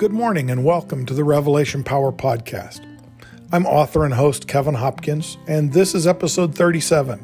[0.00, 2.80] Good morning and welcome to the Revelation Power Podcast.
[3.52, 7.22] I'm author and host Kevin Hopkins, and this is episode 37.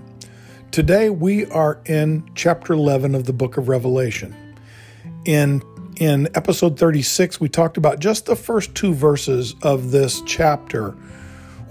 [0.72, 4.36] Today we are in chapter 11 of the book of Revelation.
[5.24, 5.62] In
[5.98, 10.90] in episode 36, we talked about just the first two verses of this chapter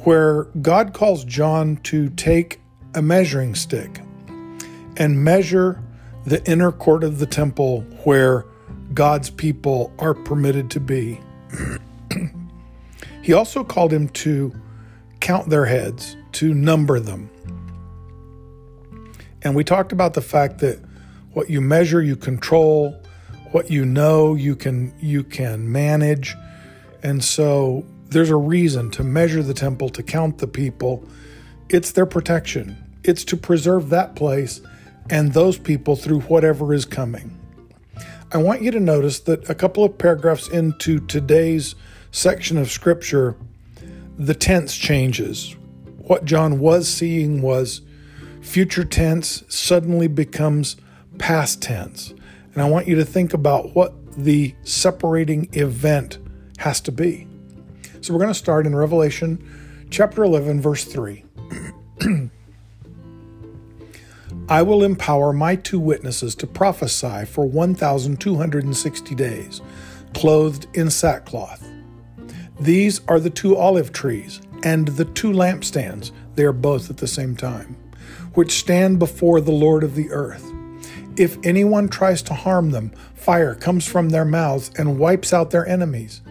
[0.05, 2.61] where God calls John to take
[2.95, 4.01] a measuring stick
[4.97, 5.83] and measure
[6.25, 8.45] the inner court of the temple where
[8.95, 11.19] God's people are permitted to be.
[13.21, 14.55] he also called him to
[15.19, 17.29] count their heads, to number them.
[19.41, 20.79] And we talked about the fact that
[21.33, 22.99] what you measure, you control,
[23.51, 26.33] what you know, you can you can manage.
[27.03, 31.05] And so there's a reason to measure the temple, to count the people.
[31.69, 32.77] It's their protection.
[33.03, 34.61] It's to preserve that place
[35.09, 37.37] and those people through whatever is coming.
[38.35, 41.73] I want you to notice that a couple of paragraphs into today's
[42.11, 43.37] section of scripture,
[44.17, 45.55] the tense changes.
[45.99, 47.79] What John was seeing was
[48.41, 50.75] future tense suddenly becomes
[51.17, 52.13] past tense.
[52.51, 56.17] And I want you to think about what the separating event
[56.57, 57.27] has to be.
[58.01, 61.23] So we're going to start in Revelation chapter 11, verse 3.
[64.47, 69.61] I will empower my two witnesses to prophesy for 1,260 days,
[70.13, 71.67] clothed in sackcloth.
[72.59, 77.07] These are the two olive trees and the two lampstands, they are both at the
[77.07, 77.75] same time,
[78.35, 80.51] which stand before the Lord of the earth.
[81.17, 85.67] If anyone tries to harm them, fire comes from their mouths and wipes out their
[85.67, 86.21] enemies.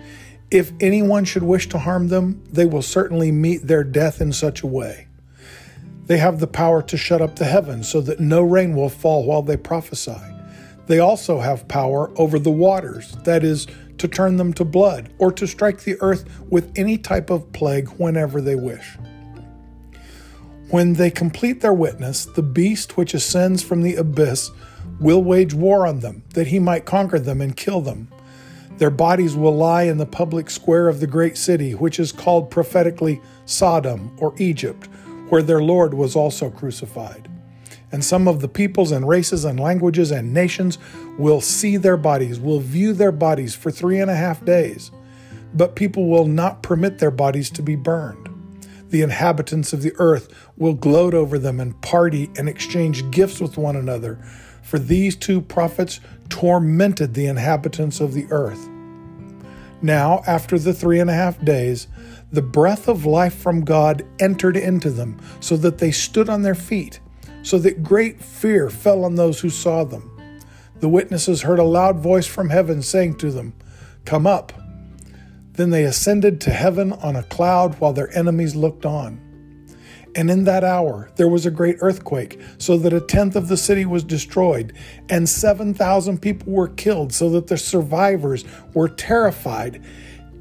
[0.52, 4.62] If anyone should wish to harm them, they will certainly meet their death in such
[4.62, 5.08] a way.
[6.06, 9.24] They have the power to shut up the heavens so that no rain will fall
[9.24, 10.20] while they prophesy.
[10.86, 13.66] They also have power over the waters, that is,
[13.98, 17.88] to turn them to blood, or to strike the earth with any type of plague
[17.90, 18.98] whenever they wish.
[20.68, 24.50] When they complete their witness, the beast which ascends from the abyss
[25.00, 28.08] will wage war on them, that he might conquer them and kill them.
[28.76, 32.50] Their bodies will lie in the public square of the great city, which is called
[32.50, 34.88] prophetically Sodom or Egypt
[35.34, 37.28] where their Lord was also crucified.
[37.90, 40.78] And some of the peoples and races and languages and nations
[41.18, 44.92] will see their bodies, will view their bodies for three and a half days.
[45.52, 48.28] But people will not permit their bodies to be burned.
[48.90, 53.58] The inhabitants of the earth will gloat over them and party and exchange gifts with
[53.58, 54.24] one another,
[54.62, 58.68] for these two prophets tormented the inhabitants of the earth.
[59.82, 61.88] Now, after the three and a half days,
[62.34, 66.54] the breath of life from God entered into them, so that they stood on their
[66.54, 66.98] feet,
[67.42, 70.10] so that great fear fell on those who saw them.
[70.80, 73.54] The witnesses heard a loud voice from heaven saying to them,
[74.04, 74.52] Come up.
[75.52, 79.20] Then they ascended to heaven on a cloud while their enemies looked on.
[80.16, 83.56] And in that hour there was a great earthquake, so that a tenth of the
[83.56, 84.72] city was destroyed,
[85.08, 89.80] and 7,000 people were killed, so that the survivors were terrified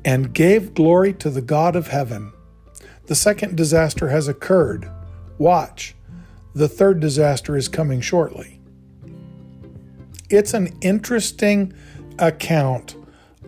[0.05, 2.33] and gave glory to the God of heaven.
[3.05, 4.89] The second disaster has occurred.
[5.37, 5.95] Watch,
[6.53, 8.59] the third disaster is coming shortly.
[10.29, 11.73] It's an interesting
[12.19, 12.95] account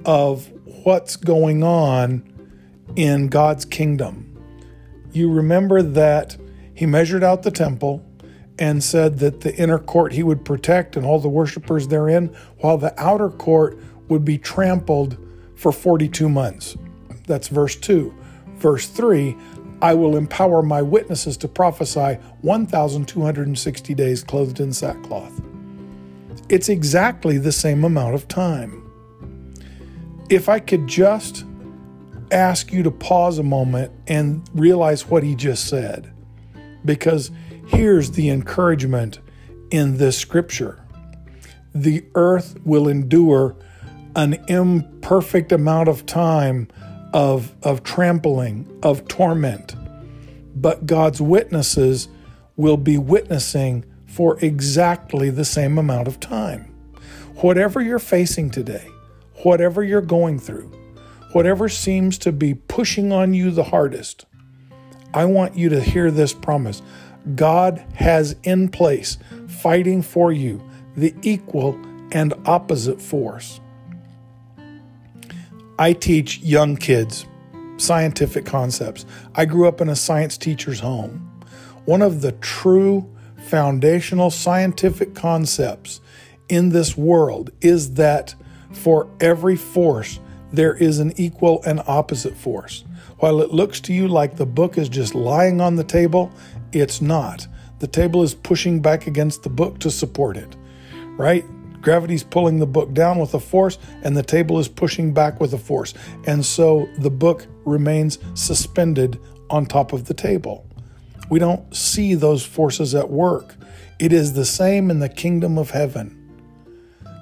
[0.05, 0.51] of
[0.83, 2.31] what's going on
[2.95, 4.31] in God's kingdom.
[5.11, 6.37] You remember that
[6.73, 8.05] he measured out the temple
[8.59, 12.27] and said that the inner court he would protect and all the worshipers therein,
[12.59, 13.77] while the outer court
[14.07, 15.17] would be trampled
[15.55, 16.77] for 42 months.
[17.27, 18.13] That's verse 2.
[18.57, 19.35] Verse 3
[19.81, 25.41] I will empower my witnesses to prophesy 1,260 days clothed in sackcloth.
[26.47, 28.81] It's exactly the same amount of time.
[30.29, 31.45] If I could just
[32.31, 36.11] ask you to pause a moment and realize what he just said,
[36.85, 37.31] because
[37.67, 39.19] here's the encouragement
[39.71, 40.81] in this scripture
[41.73, 43.53] the earth will endure
[44.15, 44.35] an
[45.05, 46.67] imperfect amount of time
[47.13, 49.75] of, of trampling, of torment.
[50.55, 52.07] But God's witnesses
[52.55, 56.73] will be witnessing for exactly the same amount of time.
[57.35, 58.87] Whatever you're facing today,
[59.43, 60.71] whatever you're going through,
[61.33, 64.25] whatever seems to be pushing on you the hardest,
[65.13, 66.81] I want you to hear this promise.
[67.35, 70.67] God has in place, fighting for you,
[70.97, 71.79] the equal
[72.11, 73.59] and opposite force.
[75.77, 77.25] I teach young kids
[77.77, 79.05] scientific concepts.
[79.35, 81.41] I grew up in a science teacher's home.
[81.83, 83.09] One of the true
[83.47, 85.99] foundational scientific concepts
[86.47, 88.35] in this world is that
[88.71, 90.19] for every force,
[90.51, 92.85] there is an equal and opposite force.
[93.19, 96.31] While it looks to you like the book is just lying on the table,
[96.71, 97.47] it's not.
[97.79, 100.55] The table is pushing back against the book to support it,
[101.17, 101.45] right?
[101.85, 105.53] Gravity's pulling the book down with a force, and the table is pushing back with
[105.53, 105.93] a force.
[106.25, 109.19] And so the book remains suspended
[109.51, 110.67] on top of the table.
[111.29, 113.55] We don't see those forces at work.
[113.99, 116.21] It is the same in the kingdom of heaven.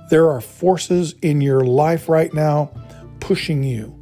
[0.10, 2.71] There are forces in your life right now
[3.19, 4.00] pushing you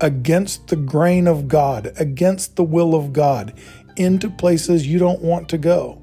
[0.00, 3.56] against the grain of God, against the will of God,
[3.96, 6.02] into places you don't want to go.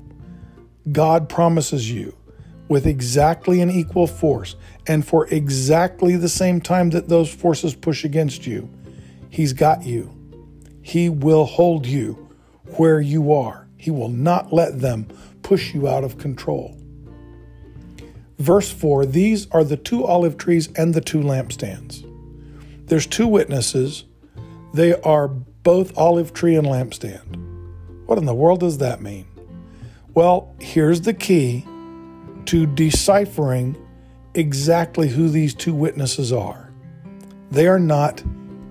[0.93, 2.16] God promises you
[2.67, 4.55] with exactly an equal force
[4.87, 8.69] and for exactly the same time that those forces push against you,
[9.29, 10.13] He's got you.
[10.81, 12.29] He will hold you
[12.77, 13.67] where you are.
[13.77, 15.07] He will not let them
[15.43, 16.75] push you out of control.
[18.39, 22.03] Verse 4 These are the two olive trees and the two lampstands.
[22.87, 24.05] There's two witnesses.
[24.73, 27.43] They are both olive tree and lampstand.
[28.05, 29.27] What in the world does that mean?
[30.13, 31.65] Well, here's the key
[32.47, 33.77] to deciphering
[34.33, 36.71] exactly who these two witnesses are.
[37.51, 38.23] They are not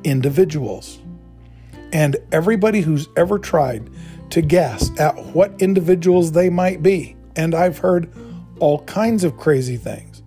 [0.04, 0.98] individuals.
[1.92, 3.90] And everybody who's ever tried
[4.30, 8.12] to guess at what individuals they might be, and I've heard
[8.60, 10.22] all kinds of crazy things.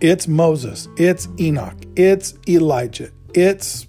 [0.00, 3.86] It's Moses, it's Enoch, it's Elijah, it's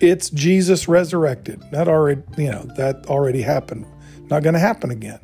[0.00, 1.62] it's Jesus resurrected.
[1.70, 3.86] That already, you know, that already happened.
[4.30, 5.20] Not going to happen again.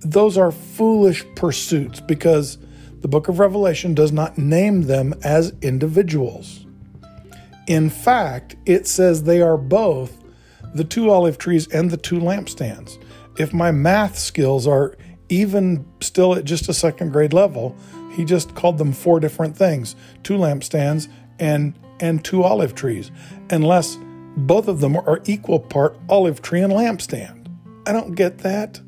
[0.00, 2.58] Those are foolish pursuits because
[3.00, 6.66] the book of Revelation does not name them as individuals.
[7.66, 10.22] In fact, it says they are both
[10.74, 13.02] the two olive trees and the two lampstands.
[13.38, 14.96] If my math skills are
[15.28, 17.76] even still at just a second grade level,
[18.12, 21.08] he just called them four different things two lampstands
[21.38, 23.10] and and two olive trees,
[23.50, 23.98] unless
[24.36, 27.46] both of them are equal part olive tree and lampstand.
[27.86, 28.80] I don't get that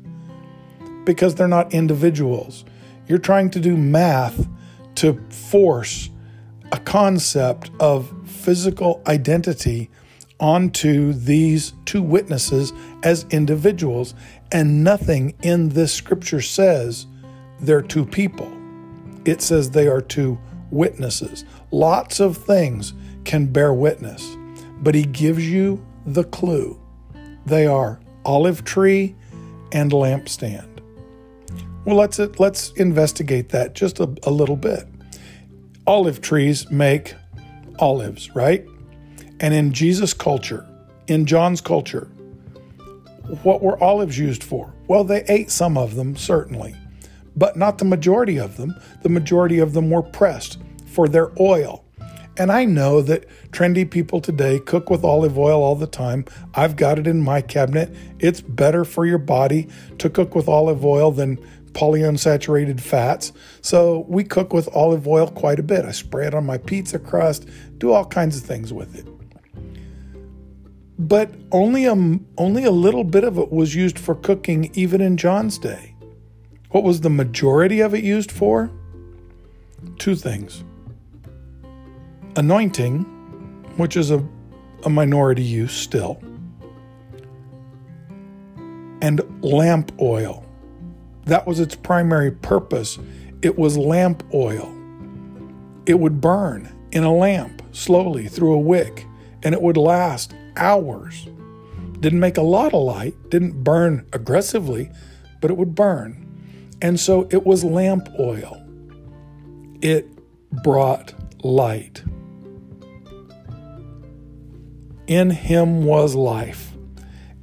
[1.05, 2.65] because they're not individuals.
[3.07, 4.47] You're trying to do math
[4.95, 6.09] to force
[6.71, 9.89] a concept of physical identity
[10.39, 12.73] onto these two witnesses
[13.03, 14.13] as individuals,
[14.51, 17.05] and nothing in this scripture says
[17.59, 18.51] they're two people.
[19.25, 20.37] It says they are two
[20.69, 21.45] witnesses.
[21.71, 24.35] Lots of things can bear witness,
[24.81, 26.79] but he gives you the clue.
[27.45, 29.15] They are olive tree
[29.71, 30.72] and lampstand.
[31.85, 34.87] Well, let's let's investigate that just a, a little bit.
[35.85, 37.13] Olive trees make
[37.79, 38.65] olives, right?
[39.41, 40.65] And in Jesus' culture,
[41.07, 42.05] in John's culture,
[43.43, 44.73] what were olives used for?
[44.87, 46.75] Well, they ate some of them, certainly,
[47.35, 48.75] but not the majority of them.
[49.01, 51.83] The majority of them were pressed for their oil.
[52.37, 56.25] And I know that trendy people today cook with olive oil all the time.
[56.55, 57.93] I've got it in my cabinet.
[58.19, 59.67] It's better for your body
[59.99, 61.37] to cook with olive oil than
[61.73, 63.33] polyunsaturated fats.
[63.61, 65.85] So we cook with olive oil quite a bit.
[65.85, 67.47] I spray it on my pizza crust,
[67.77, 69.07] do all kinds of things with it.
[70.99, 71.95] But only a,
[72.37, 75.95] only a little bit of it was used for cooking even in John's day.
[76.69, 78.71] What was the majority of it used for?
[79.99, 80.63] Two things
[82.35, 83.03] anointing,
[83.77, 84.23] which is a,
[84.85, 86.19] a minority use still,
[89.01, 90.43] and lamp oil.
[91.25, 92.99] That was its primary purpose.
[93.41, 94.73] It was lamp oil.
[95.85, 99.05] It would burn in a lamp slowly through a wick,
[99.43, 101.27] and it would last hours.
[101.99, 104.91] Didn't make a lot of light, didn't burn aggressively,
[105.41, 106.19] but it would burn.
[106.81, 108.61] And so it was lamp oil.
[109.81, 110.07] It
[110.63, 111.13] brought
[111.43, 112.03] light.
[115.07, 116.73] In him was life,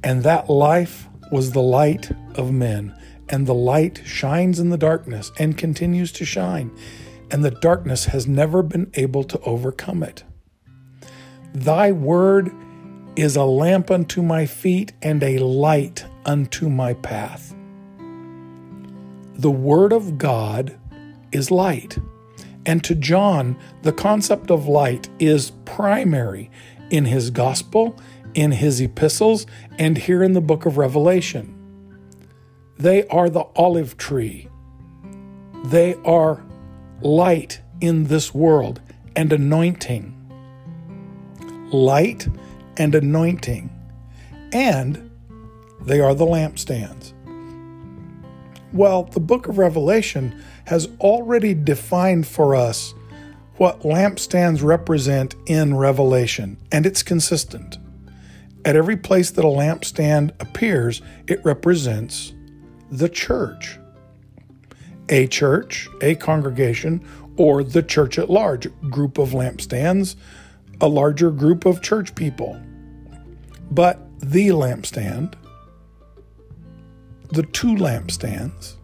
[0.03, 2.95] and that life was the light of men.
[3.31, 6.69] And the light shines in the darkness and continues to shine,
[7.31, 10.23] and the darkness has never been able to overcome it.
[11.53, 12.51] Thy word
[13.15, 17.55] is a lamp unto my feet and a light unto my path.
[19.35, 20.77] The Word of God
[21.31, 21.97] is light.
[22.65, 26.51] And to John, the concept of light is primary
[26.91, 27.97] in his gospel,
[28.35, 29.47] in his epistles,
[29.79, 31.60] and here in the book of Revelation.
[32.81, 34.47] They are the olive tree.
[35.65, 36.43] They are
[37.01, 38.81] light in this world
[39.15, 40.15] and anointing.
[41.71, 42.27] Light
[42.77, 43.69] and anointing.
[44.51, 45.11] And
[45.81, 47.13] they are the lampstands.
[48.73, 52.95] Well, the book of Revelation has already defined for us
[53.57, 57.77] what lampstands represent in Revelation, and it's consistent.
[58.65, 62.33] At every place that a lampstand appears, it represents
[62.91, 63.79] the church.
[65.09, 67.03] A church, a congregation,
[67.37, 70.15] or the church at large, group of lampstands,
[70.79, 72.61] a larger group of church people.
[73.71, 75.33] But the lampstand,
[77.29, 78.75] the two lampstands,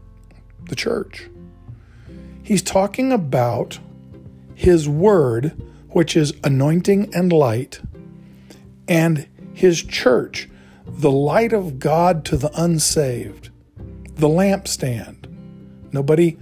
[0.69, 1.29] the church.
[2.43, 3.79] He's talking about
[4.55, 7.81] his word, which is anointing and light,
[8.87, 10.49] and his church,
[10.85, 13.49] the light of God to the unsaved,
[14.17, 15.25] the lampstand.
[15.93, 16.37] Nobody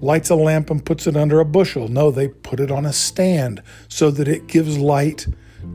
[0.00, 1.88] lights a lamp and puts it under a bushel.
[1.88, 5.26] No, they put it on a stand so that it gives light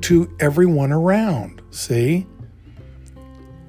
[0.01, 1.61] to everyone around.
[1.71, 2.27] See?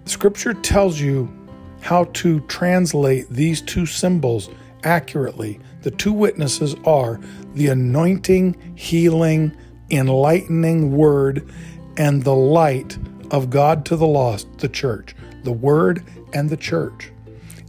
[0.05, 1.33] Scripture tells you
[1.81, 4.51] how to translate these two symbols
[4.83, 5.61] accurately.
[5.83, 7.21] The two witnesses are
[7.55, 9.57] the anointing, healing,
[9.91, 11.49] enlightening word
[11.97, 12.99] and the light
[13.31, 17.13] of God to the lost, the church, the word and the church.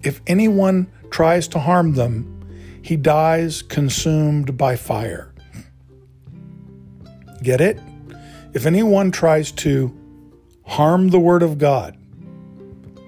[0.03, 2.35] If anyone tries to harm them,
[2.81, 5.33] he dies consumed by fire.
[7.43, 7.79] Get it?
[8.53, 9.95] If anyone tries to
[10.65, 11.97] harm the word of God,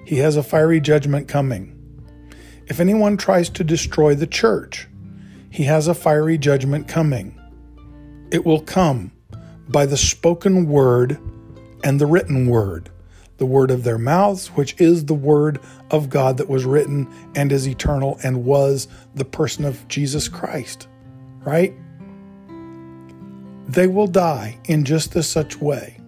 [0.04, 1.78] he has a fiery judgment coming.
[2.66, 4.86] If anyone tries to destroy the church,
[5.50, 7.38] he has a fiery judgment coming.
[8.30, 9.12] It will come
[9.68, 11.18] by the spoken word
[11.82, 12.90] and the written word,
[13.42, 15.58] the word of their mouths, which is the word
[15.90, 20.86] of God that was written and is eternal and was the person of Jesus Christ,
[21.40, 21.74] right?
[23.66, 25.98] They will die in just this such way.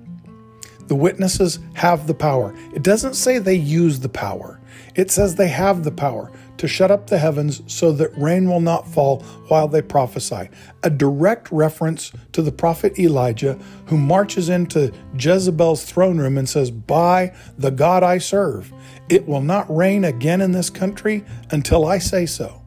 [0.87, 2.55] The witnesses have the power.
[2.73, 4.61] It doesn't say they use the power,
[4.95, 8.61] it says they have the power to shut up the heavens so that rain will
[8.61, 10.49] not fall while they prophesy.
[10.83, 16.71] A direct reference to the prophet Elijah, who marches into Jezebel's throne room and says,
[16.71, 18.73] By the God I serve,
[19.09, 22.63] it will not rain again in this country until I say so.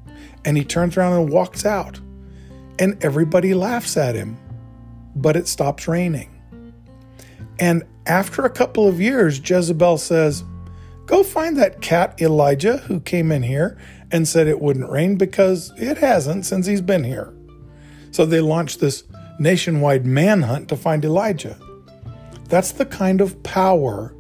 [0.46, 2.00] And he turns around and walks out.
[2.79, 4.38] And everybody laughs at him,
[5.15, 6.34] but it stops raining.
[7.60, 10.44] And after a couple of years, Jezebel says,
[11.07, 13.77] Go find that cat Elijah who came in here
[14.11, 17.33] and said it wouldn't rain because it hasn't since he's been here.
[18.11, 19.05] So they launched this
[19.39, 21.57] nationwide manhunt to find Elijah.
[22.49, 24.13] That's the kind of power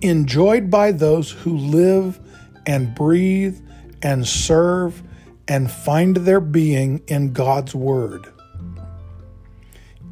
[0.00, 2.20] enjoyed by those who live
[2.66, 3.60] and breathe
[4.00, 5.02] and serve
[5.48, 8.32] and find their being in God's Word.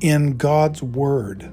[0.00, 1.52] In God's Word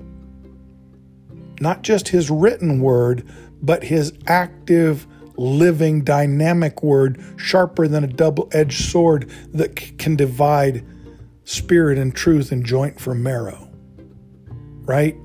[1.59, 3.27] not just his written word,
[3.65, 5.07] but his active,
[5.37, 10.85] living, dynamic word, sharper than a double edged sword that c- can divide
[11.43, 13.69] spirit and truth and joint from marrow.
[14.85, 15.15] Right?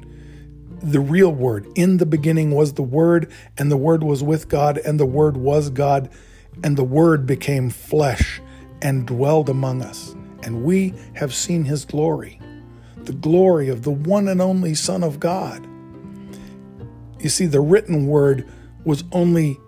[0.83, 1.67] The real word.
[1.75, 5.37] In the beginning was the Word, and the Word was with God, and the Word
[5.37, 6.09] was God,
[6.65, 8.41] and the Word became flesh
[8.81, 10.15] and dwelled among us.
[10.43, 12.41] And we have seen his glory,
[12.97, 15.67] the glory of the one and only Son of God.
[17.21, 18.49] You see, the written word
[18.85, 19.59] was only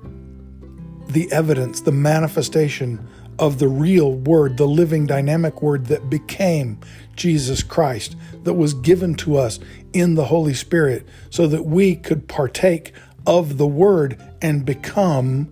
[1.09, 3.07] the evidence, the manifestation
[3.39, 6.79] of the real word, the living, dynamic word that became
[7.17, 9.59] Jesus Christ, that was given to us
[9.93, 12.93] in the Holy Spirit so that we could partake
[13.27, 15.49] of the word and become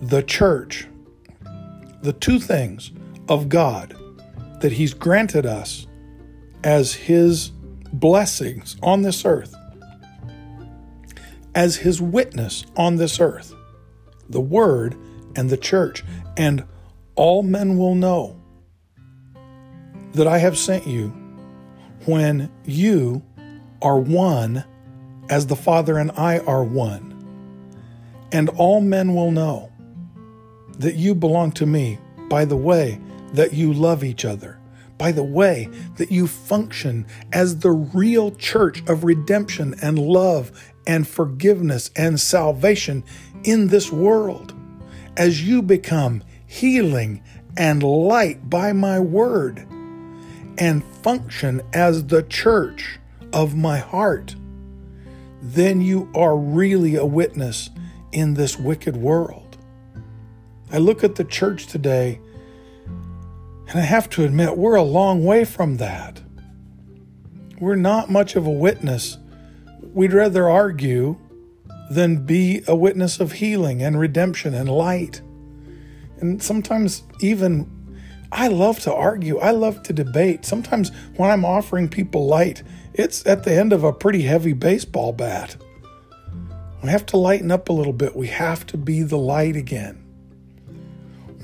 [0.00, 0.86] the church.
[2.02, 2.92] The two things
[3.28, 3.96] of God
[4.60, 5.86] that He's granted us
[6.62, 7.50] as His
[7.92, 9.54] blessings on this earth
[11.54, 13.54] as his witness on this earth,
[14.28, 14.96] the Word
[15.36, 16.04] and the church,
[16.36, 16.64] and
[17.14, 18.40] all men will know
[20.12, 21.08] that I have sent you
[22.06, 23.22] when you
[23.82, 24.64] are one
[25.28, 27.12] as the Father and I are one.
[28.32, 29.70] And all men will know
[30.78, 33.00] that you belong to me by the way
[33.32, 34.58] that you love each other,
[34.98, 41.06] by the way that you function as the real church of redemption and love and
[41.06, 43.04] forgiveness and salvation
[43.44, 44.54] in this world
[45.16, 47.22] as you become healing
[47.56, 49.66] and light by my word
[50.58, 52.98] and function as the church
[53.32, 54.34] of my heart,
[55.42, 57.70] then you are really a witness
[58.12, 59.58] in this wicked world.
[60.72, 62.20] I look at the church today
[63.68, 66.22] and I have to admit, we're a long way from that.
[67.58, 69.18] We're not much of a witness
[69.94, 71.16] We'd rather argue
[71.88, 75.22] than be a witness of healing and redemption and light.
[76.18, 77.70] And sometimes, even,
[78.32, 79.38] I love to argue.
[79.38, 80.44] I love to debate.
[80.44, 85.12] Sometimes when I'm offering people light, it's at the end of a pretty heavy baseball
[85.12, 85.56] bat.
[86.82, 88.16] We have to lighten up a little bit.
[88.16, 90.04] We have to be the light again.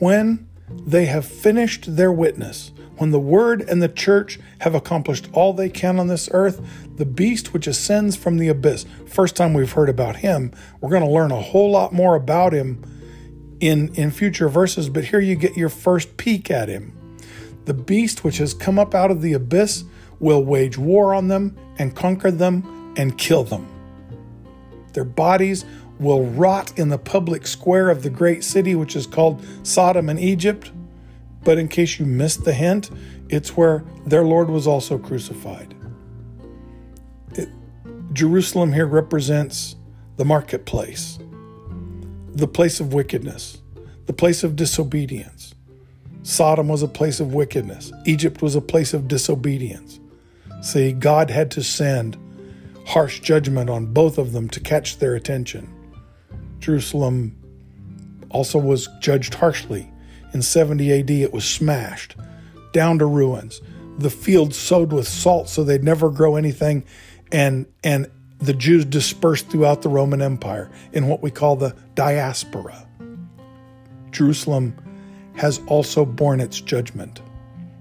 [0.00, 5.54] When they have finished their witness, when the word and the church have accomplished all
[5.54, 6.60] they can on this earth,
[6.96, 10.52] the beast which ascends from the abyss, first time we've heard about him,
[10.82, 12.84] we're going to learn a whole lot more about him
[13.58, 16.92] in, in future verses, but here you get your first peek at him.
[17.64, 19.84] The beast which has come up out of the abyss
[20.18, 23.66] will wage war on them and conquer them and kill them.
[24.92, 25.64] Their bodies
[25.98, 30.20] will rot in the public square of the great city, which is called Sodom and
[30.20, 30.70] Egypt.
[31.42, 32.90] But in case you missed the hint,
[33.28, 35.74] it's where their Lord was also crucified.
[37.34, 37.48] It,
[38.12, 39.76] Jerusalem here represents
[40.16, 41.18] the marketplace,
[42.32, 43.62] the place of wickedness,
[44.06, 45.54] the place of disobedience.
[46.22, 49.98] Sodom was a place of wickedness, Egypt was a place of disobedience.
[50.60, 52.18] See, God had to send
[52.86, 55.72] harsh judgment on both of them to catch their attention.
[56.58, 57.36] Jerusalem
[58.28, 59.89] also was judged harshly.
[60.32, 62.16] In 70 AD, it was smashed
[62.72, 63.60] down to ruins.
[63.98, 66.84] The fields sowed with salt so they'd never grow anything,
[67.32, 72.86] and and the Jews dispersed throughout the Roman Empire in what we call the diaspora.
[74.12, 74.74] Jerusalem
[75.36, 77.20] has also borne its judgment.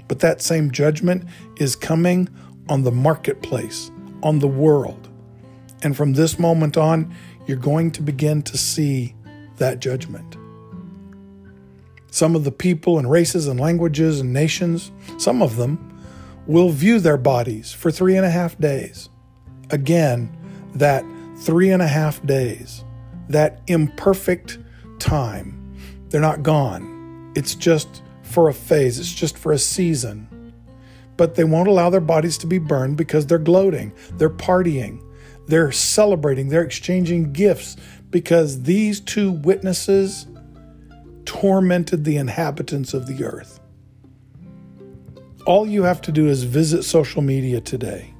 [0.08, 1.26] But that same judgment
[1.58, 2.30] is coming
[2.68, 3.92] on the marketplace,
[4.24, 5.08] on the world.
[5.82, 7.14] And from this moment on,
[7.48, 9.16] you're going to begin to see
[9.58, 10.36] that judgment.
[12.12, 15.86] Some of the people and races and languages and nations, some of them,
[16.48, 19.10] will view their bodies for three and a half days.
[19.70, 20.36] Again,
[20.76, 21.06] that
[21.40, 22.84] three and a half days,
[23.30, 24.58] that imperfect
[24.98, 25.76] time,
[26.10, 27.32] they're not gone.
[27.36, 30.54] It's just for a phase, it's just for a season.
[31.18, 35.04] But they won't allow their bodies to be burned because they're gloating, they're partying,
[35.48, 37.76] they're celebrating, they're exchanging gifts
[38.10, 40.28] because these two witnesses
[41.30, 43.60] tormented the inhabitants of the earth.
[45.46, 48.16] All you have to do is visit social media today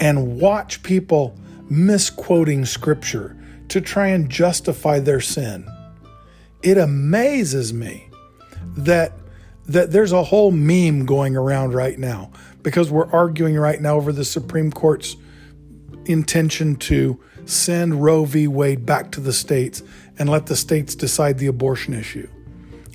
[0.00, 1.38] and watch people
[1.70, 3.36] misquoting scripture
[3.68, 5.64] to try and justify their sin.
[6.64, 8.10] It amazes me
[8.78, 9.12] that
[9.66, 12.32] that there's a whole meme going around right now
[12.64, 15.16] because we're arguing right now over the Supreme Court's
[16.04, 18.48] intention to send Roe v.
[18.48, 19.84] Wade back to the states
[20.18, 22.28] and let the states decide the abortion issue.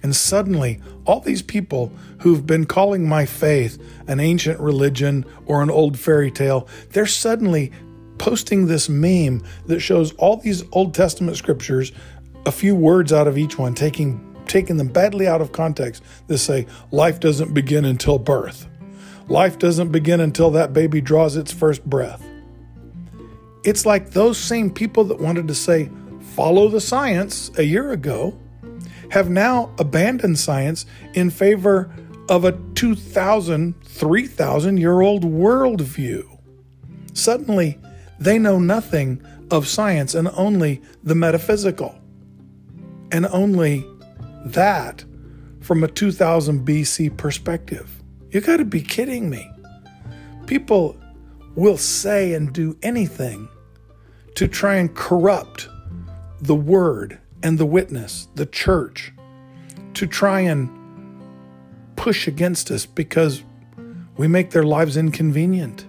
[0.02, 5.70] And suddenly, all these people who've been calling my faith an ancient religion or an
[5.70, 7.72] old fairy tale, they're suddenly
[8.18, 11.92] posting this meme that shows all these Old Testament scriptures,
[12.46, 16.04] a few words out of each one, taking taking them badly out of context.
[16.28, 18.68] They say life doesn't begin until birth.
[19.28, 22.26] Life doesn't begin until that baby draws its first breath.
[23.64, 25.92] It's like those same people that wanted to say,
[26.40, 28.34] follow the science a year ago,
[29.12, 31.94] have now abandoned science in favor
[32.30, 36.24] of a 2,000, 3,000 year old worldview.
[37.12, 37.78] Suddenly,
[38.20, 39.22] they know nothing
[39.52, 41.94] of science and only the metaphysical,
[43.12, 43.86] and only
[44.46, 45.04] that
[45.60, 48.02] from a 2000 BC perspective.
[48.32, 49.52] You got to be kidding me.
[50.46, 50.96] People
[51.56, 53.50] will say and do anything
[54.36, 55.68] to try and corrupt
[56.42, 59.14] the word and the witness, the church,
[59.94, 60.70] to try and
[61.96, 63.44] push against us because
[64.18, 65.86] we make their lives inconvenient.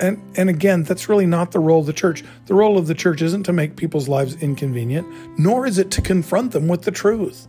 [0.00, 2.24] And and again, that's really not the role of the church.
[2.46, 5.06] The role of the church isn't to make people's lives inconvenient,
[5.38, 7.48] nor is it to confront them with the truth.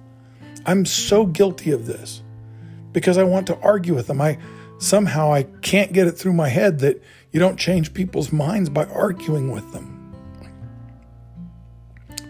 [0.65, 2.21] I'm so guilty of this
[2.91, 4.21] because I want to argue with them.
[4.21, 4.39] I
[4.79, 8.85] somehow I can't get it through my head that you don't change people's minds by
[8.85, 9.98] arguing with them.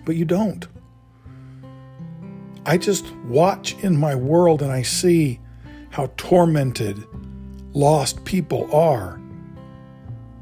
[0.10, 0.68] But you don't.
[2.66, 5.40] I just watch in my world and I see
[5.92, 7.06] how tormented
[7.74, 9.22] lost people are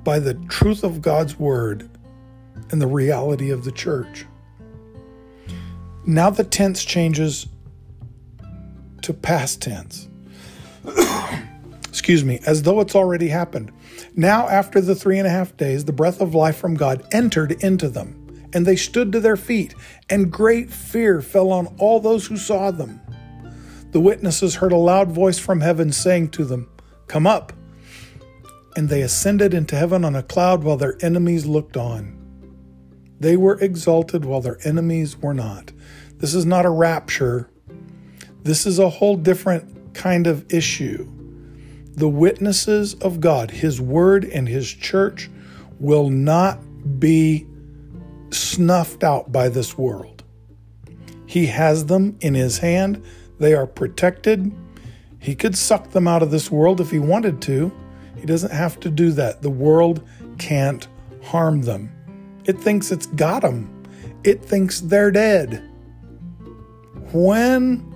[0.05, 1.89] by the truth of God's word
[2.71, 4.25] and the reality of the church.
[6.05, 7.47] Now the tense changes
[9.01, 10.07] to past tense.
[11.89, 13.73] Excuse me, as though it's already happened.
[14.15, 17.61] Now, after the three and a half days, the breath of life from God entered
[17.61, 18.26] into them,
[18.57, 19.75] and they stood to their feet,
[20.09, 22.99] and great fear fell on all those who saw them.
[23.91, 26.67] The witnesses heard a loud voice from heaven saying to them,
[27.05, 27.53] Come up
[28.75, 32.17] and they ascended into heaven on a cloud while their enemies looked on.
[33.19, 35.71] They were exalted while their enemies were not.
[36.17, 37.51] This is not a rapture.
[38.41, 41.07] This is a whole different kind of issue,
[41.91, 45.29] the witnesses of God, His Word and His church,
[45.79, 46.59] will not
[46.99, 47.45] be
[48.31, 50.23] snuffed out by this world.
[51.25, 53.03] He has them in His hand,
[53.39, 54.51] they are protected.
[55.19, 57.71] He could suck them out of this world if He wanted to.
[58.17, 59.41] He doesn't have to do that.
[59.41, 60.87] The world can't
[61.23, 61.91] harm them.
[62.45, 63.83] It thinks it's got them,
[64.23, 65.63] it thinks they're dead.
[67.11, 67.93] When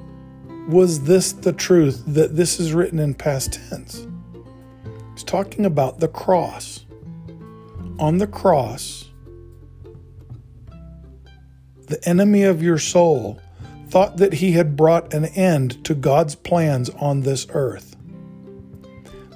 [0.70, 4.08] was this the truth that this is written in past tense?
[5.14, 6.86] He's talking about the cross.
[8.00, 9.01] On the cross,
[11.92, 13.40] the enemy of your soul
[13.90, 17.98] thought that he had brought an end to God's plans on this earth.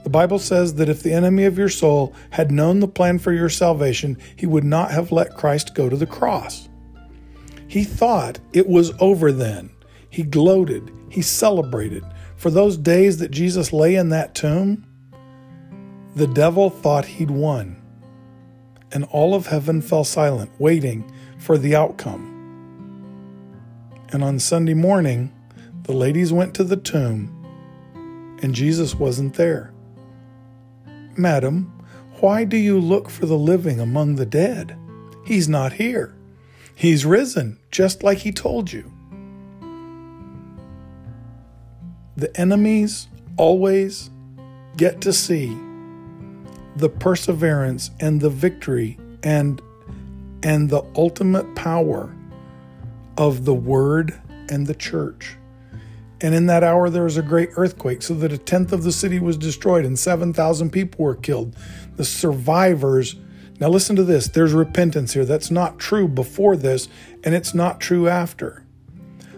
[0.03, 3.33] The Bible says that if the enemy of your soul had known the plan for
[3.33, 6.69] your salvation, he would not have let Christ go to the cross.
[7.67, 9.71] He thought it was over then.
[10.09, 12.05] He gloated, he celebrated.
[12.37, 14.85] For those days that Jesus lay in that tomb,
[16.15, 17.81] the devil thought he'd won.
[18.93, 22.34] And all of heaven fell silent, waiting for the outcome.
[24.15, 25.33] And on Sunday morning,
[25.83, 27.27] the ladies went to the tomb,
[28.41, 29.73] and Jesus wasn't there.
[31.17, 31.83] Madam,
[32.21, 34.77] why do you look for the living among the dead?
[35.25, 36.15] He's not here.
[36.73, 38.89] He's risen, just like he told you.
[42.15, 44.11] The enemies always
[44.77, 45.57] get to see
[46.77, 49.61] the perseverance and the victory and
[50.41, 52.14] and the ultimate power
[53.17, 55.37] of the word and the church.
[56.21, 58.91] And in that hour, there was a great earthquake, so that a tenth of the
[58.91, 61.55] city was destroyed and 7,000 people were killed.
[61.97, 63.15] The survivors.
[63.59, 65.25] Now, listen to this there's repentance here.
[65.25, 66.87] That's not true before this,
[67.23, 68.65] and it's not true after.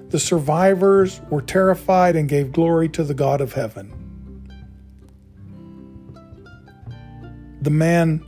[0.10, 3.94] The survivors were terrified and gave glory to the God of heaven.
[7.62, 8.24] The man,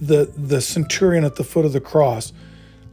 [0.00, 2.32] the, the centurion at the foot of the cross,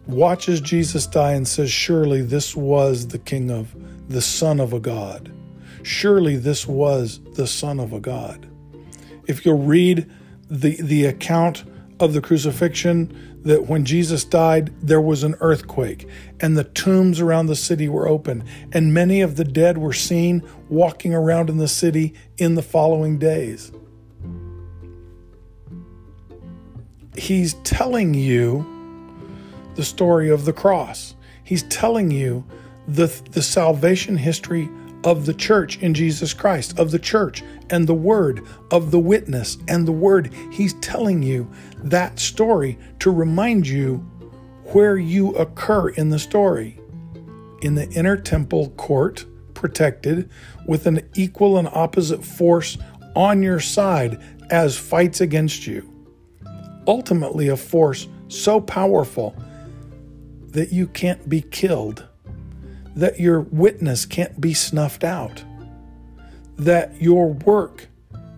[0.10, 3.76] watches Jesus die and says, Surely this was the King of
[4.10, 5.32] the Son of a God.
[5.84, 8.50] Surely this was the Son of a God.
[9.28, 10.10] If you'll read
[10.50, 11.64] the, the account
[12.00, 16.08] of the crucifixion, that when Jesus died, there was an earthquake,
[16.40, 18.44] and the tombs around the city were open,
[18.74, 23.18] and many of the dead were seen walking around in the city in the following
[23.18, 23.72] days.
[27.16, 28.79] He's telling you
[29.80, 31.16] the story of the cross.
[31.42, 32.44] He's telling you
[32.86, 34.68] the, the salvation history
[35.06, 39.58] of the church in Jesus Christ, of the church and the word, of the witness
[39.70, 40.34] and the word.
[40.52, 41.50] He's telling you
[41.82, 44.00] that story to remind you
[44.74, 46.78] where you occur in the story.
[47.62, 50.30] In the inner temple court, protected,
[50.68, 52.78] with an equal and opposite force
[53.16, 55.90] on your side as fights against you.
[56.86, 59.34] Ultimately, a force so powerful
[60.52, 62.10] that you can't be killed
[62.96, 65.44] that your witness can't be snuffed out,
[66.58, 67.88] that your work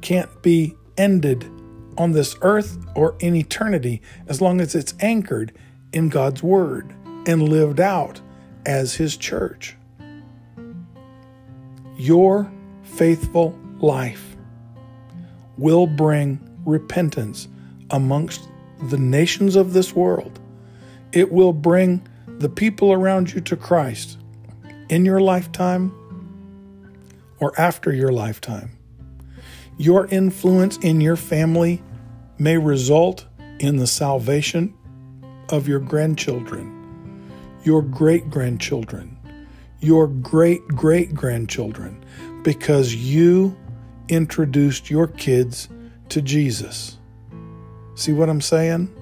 [0.02, 1.50] can't be ended
[1.98, 5.52] on this earth or in eternity as long as it's anchored
[5.94, 6.94] in God's Word
[7.26, 8.22] and lived out
[8.66, 9.76] as His church.
[11.98, 12.52] Your
[12.84, 14.36] faithful life
[15.58, 17.48] will bring repentance
[17.90, 18.48] amongst
[18.90, 20.40] the nations of this world.
[21.14, 24.18] It will bring the people around you to Christ
[24.90, 25.94] in your lifetime
[27.40, 28.72] or after your lifetime.
[29.78, 31.82] Your influence in your family
[32.38, 33.26] may result
[33.60, 34.74] in the salvation
[35.50, 37.32] of your grandchildren,
[37.64, 39.18] your great grandchildren,
[39.80, 42.04] your great great grandchildren,
[42.44, 43.58] because you
[44.08, 45.68] introduced your kids
[46.10, 46.98] to Jesus.
[47.96, 48.96] See what I'm saying?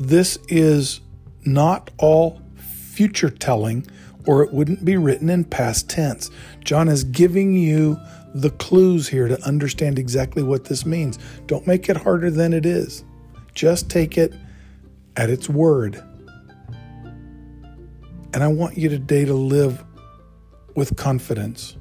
[0.00, 1.02] This is
[1.44, 3.86] not all future telling
[4.26, 6.30] or it wouldn't be written in past tense.
[6.64, 7.98] John is giving you
[8.34, 11.18] the clues here to understand exactly what this means.
[11.46, 13.04] Don't make it harder than it is.
[13.54, 14.32] Just take it
[15.16, 16.02] at its word.
[18.32, 19.84] And I want you today to live
[20.76, 21.76] with confidence.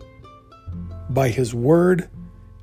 [1.10, 2.10] By His word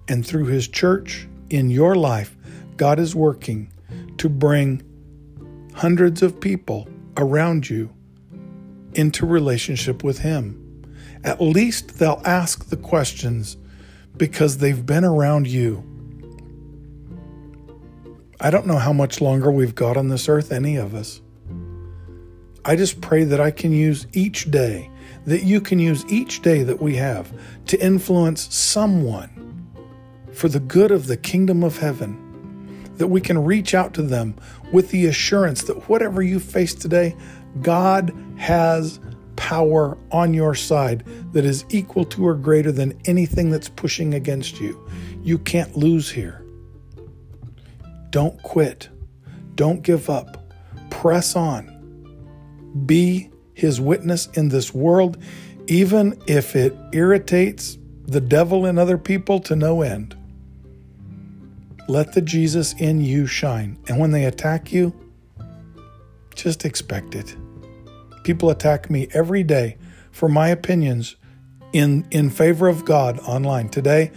[0.07, 2.37] and through His church in your life,
[2.77, 3.73] God is working
[4.19, 4.83] to bring
[5.76, 7.92] hundreds of people around you
[8.94, 10.62] into relationship with Him.
[11.22, 13.58] At least they'll ask the questions
[14.16, 15.84] because they've been around you.
[18.40, 21.20] I don't know how much longer we've got on this earth, any of us.
[22.64, 24.90] I just pray that I can use each day,
[25.26, 27.30] that you can use each day that we have
[27.66, 29.30] to influence someone
[30.32, 32.25] for the good of the kingdom of heaven.
[32.96, 34.35] That we can reach out to them
[34.72, 37.14] with the assurance that whatever you face today,
[37.62, 39.00] God has
[39.37, 44.61] power on your side that is equal to or greater than anything that's pushing against
[44.61, 44.88] you.
[45.22, 46.44] You can't lose here.
[48.11, 48.88] Don't quit.
[49.54, 50.52] Don't give up.
[50.90, 51.72] Press on.
[52.87, 55.18] Be his witness in this world,
[55.66, 60.16] even if it irritates the devil and other people to no end.
[61.88, 63.79] Let the Jesus in you shine.
[63.88, 64.94] And when they attack you,
[66.35, 67.37] just expect it.
[68.25, 69.77] People attack me every day
[70.11, 71.16] for my opinions
[71.72, 73.68] in, in favor of God online.
[73.68, 74.11] Today,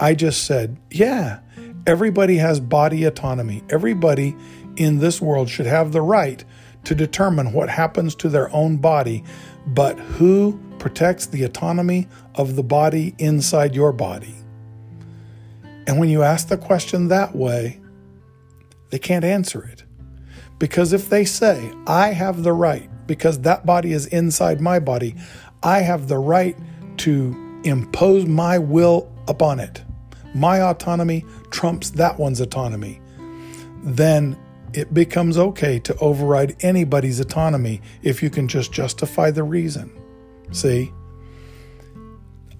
[0.00, 1.40] I just said, yeah,
[1.86, 3.62] everybody has body autonomy.
[3.70, 4.34] Everybody
[4.76, 6.44] in this world should have the right
[6.84, 9.22] to determine what happens to their own body,
[9.68, 14.34] but who protects the autonomy of the body inside your body?
[15.86, 17.80] And when you ask the question that way,
[18.90, 19.84] they can't answer it.
[20.58, 25.16] Because if they say, I have the right, because that body is inside my body,
[25.62, 26.56] I have the right
[26.98, 29.82] to impose my will upon it.
[30.34, 33.00] My autonomy trumps that one's autonomy.
[33.82, 34.38] Then
[34.72, 39.92] it becomes okay to override anybody's autonomy if you can just justify the reason.
[40.52, 40.92] See?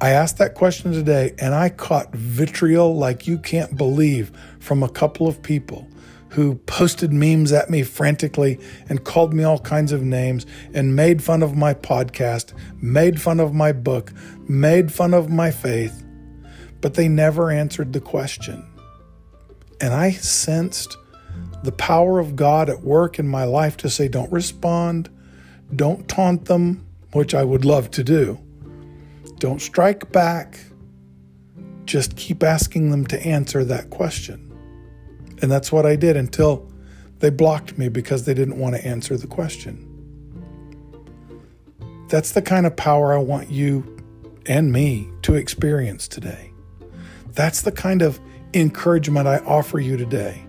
[0.02, 4.88] I asked that question today and I caught vitriol like you can't believe from a
[4.88, 5.88] couple of people
[6.30, 11.22] who posted memes at me frantically and called me all kinds of names and made
[11.22, 14.12] fun of my podcast, made fun of my book,
[14.48, 16.04] made fun of my faith,
[16.80, 18.66] but they never answered the question.
[19.80, 20.96] And I sensed
[21.62, 25.08] the power of God at work in my life to say, don't respond,
[25.76, 28.40] don't taunt them, which I would love to do.
[29.42, 30.60] Don't strike back.
[31.84, 34.56] Just keep asking them to answer that question.
[35.42, 36.70] And that's what I did until
[37.18, 39.88] they blocked me because they didn't want to answer the question.
[42.08, 43.98] That's the kind of power I want you
[44.46, 46.52] and me to experience today.
[47.32, 48.20] That's the kind of
[48.54, 50.40] encouragement I offer you today.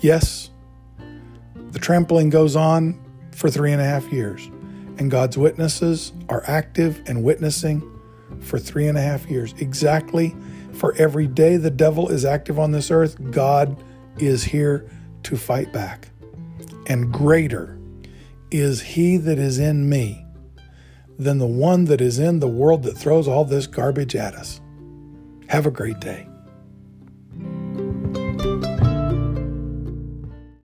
[0.00, 0.50] Yes,
[1.70, 4.44] the trampling goes on for three and a half years,
[4.98, 7.94] and God's witnesses are active and witnessing
[8.40, 9.54] for three and a half years.
[9.58, 10.34] Exactly
[10.76, 13.82] for every day the devil is active on this earth, God
[14.18, 14.88] is here
[15.24, 16.08] to fight back.
[16.86, 17.78] And greater
[18.50, 20.24] is he that is in me
[21.18, 24.60] than the one that is in the world that throws all this garbage at us.
[25.48, 26.28] Have a great day.